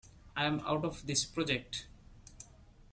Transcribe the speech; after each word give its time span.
I'm 0.35 0.61
out 0.61 0.83
of 0.83 1.05
this 1.05 1.25
project. 1.25 1.85